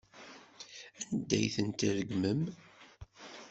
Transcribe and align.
Anda 1.09 1.35
ay 1.39 1.47
tent-tregmem? 1.55 2.41